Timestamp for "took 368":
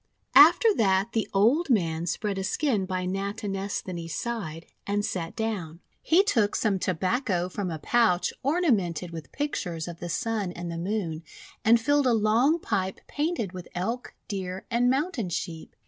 6.23-6.57